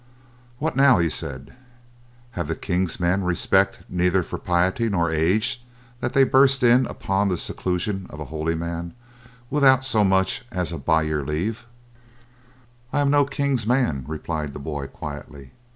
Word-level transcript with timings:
"What 0.57 0.75
now," 0.75 0.97
he 0.97 1.09
said, 1.09 1.53
"have 2.31 2.47
the 2.47 2.55
King's 2.55 2.99
men 2.99 3.23
respect 3.23 3.81
neither 3.87 4.23
for 4.23 4.39
piety 4.39 4.89
nor 4.89 5.11
age 5.11 5.63
that 5.99 6.13
they 6.13 6.23
burst 6.23 6.63
in 6.63 6.87
upon 6.87 7.27
the 7.27 7.37
seclusion 7.37 8.07
of 8.09 8.19
a 8.19 8.25
holy 8.33 8.55
man 8.55 8.95
without 9.51 9.85
so 9.85 10.03
much 10.03 10.43
as 10.51 10.71
a 10.71 10.79
'by 10.79 11.03
your 11.03 11.23
leave'?" 11.23 11.67
"I 12.91 12.99
am 13.01 13.11
no 13.11 13.25
king's 13.25 13.67
man," 13.67 14.03
replied 14.07 14.53
the 14.53 14.59
boy 14.59 14.87
quietly. 14.87 15.51